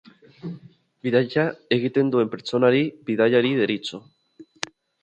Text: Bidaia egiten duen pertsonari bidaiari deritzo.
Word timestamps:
Bidaia 1.07 1.45
egiten 1.79 2.11
duen 2.17 2.33
pertsonari 2.35 2.83
bidaiari 3.11 3.57
deritzo. 3.63 4.07